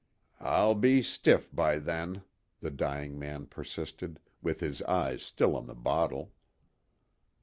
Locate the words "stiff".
1.03-1.53